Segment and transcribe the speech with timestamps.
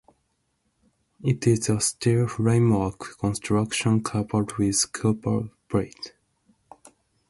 [1.23, 6.13] It is a steel framework construction covered with copper plates.